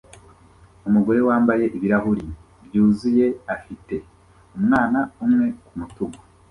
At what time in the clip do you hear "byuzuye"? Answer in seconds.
2.65-3.25